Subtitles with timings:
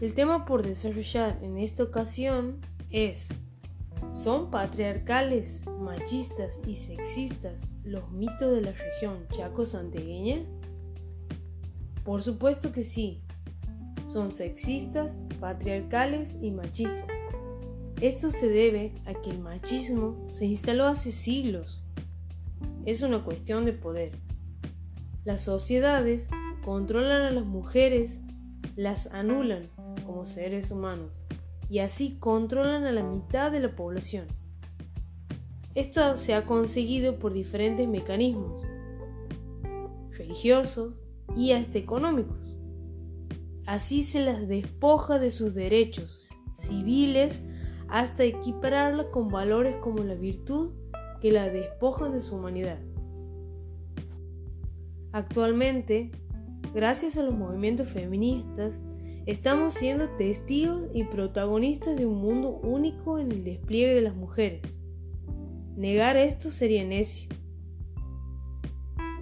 [0.00, 2.58] El tema por desarrollar en esta ocasión
[2.90, 3.28] es
[4.10, 10.38] ¿Son patriarcales, machistas y sexistas los mitos de la región chaco-santegueña?
[12.02, 13.20] Por supuesto que sí.
[14.06, 17.06] Son sexistas, patriarcales y machistas.
[18.00, 21.82] Esto se debe a que el machismo se instaló hace siglos.
[22.86, 24.12] Es una cuestión de poder.
[25.24, 26.30] Las sociedades
[26.64, 28.20] controlan a las mujeres,
[28.76, 29.68] las anulan
[30.10, 31.12] como seres humanos
[31.68, 34.26] y así controlan a la mitad de la población.
[35.76, 38.66] Esto se ha conseguido por diferentes mecanismos,
[40.10, 40.96] religiosos
[41.36, 42.58] y hasta económicos.
[43.66, 47.42] Así se las despoja de sus derechos civiles
[47.88, 50.72] hasta equipararla con valores como la virtud
[51.20, 52.80] que la despojan de su humanidad.
[55.12, 56.10] Actualmente,
[56.74, 58.82] gracias a los movimientos feministas,
[59.30, 64.80] Estamos siendo testigos y protagonistas de un mundo único en el despliegue de las mujeres.
[65.76, 67.28] Negar esto sería necio.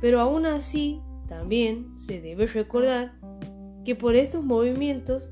[0.00, 3.20] Pero aún así, también se debe recordar
[3.84, 5.30] que por estos movimientos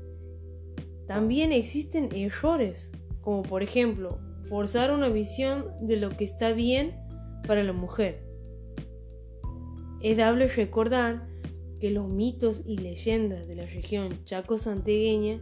[1.07, 6.95] también existen errores, como por ejemplo forzar una visión de lo que está bien
[7.47, 8.23] para la mujer.
[10.03, 11.27] Es dable recordar
[11.79, 15.41] que los mitos y leyendas de la región chaco-santegueña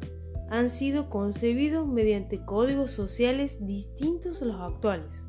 [0.49, 5.25] han sido concebidos mediante códigos sociales distintos a los actuales.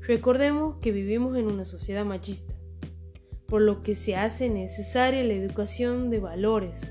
[0.00, 2.54] Recordemos que vivimos en una sociedad machista,
[3.46, 6.90] por lo que se hace necesaria la educación de valores.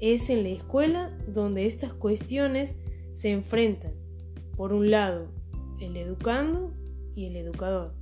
[0.00, 2.76] Es en la escuela donde estas cuestiones
[3.12, 3.92] se enfrentan,
[4.56, 5.28] por un lado,
[5.80, 6.74] el educando
[7.14, 7.94] y el educador,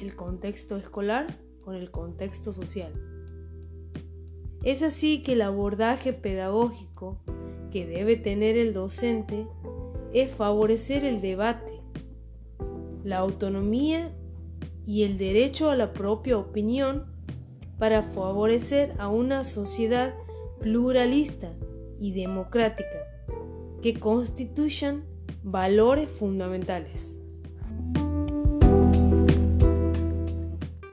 [0.00, 1.26] el contexto escolar
[1.68, 2.94] con el contexto social.
[4.64, 7.18] Es así que el abordaje pedagógico
[7.70, 9.46] que debe tener el docente
[10.14, 11.74] es favorecer el debate,
[13.04, 14.16] la autonomía
[14.86, 17.04] y el derecho a la propia opinión
[17.78, 20.14] para favorecer a una sociedad
[20.60, 21.52] pluralista
[22.00, 23.28] y democrática
[23.82, 25.04] que constituyan
[25.42, 27.17] valores fundamentales.